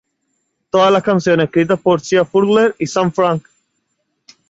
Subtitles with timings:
[0.71, 3.45] Todas las canciones escritas por Sia Furler y Sam Frank.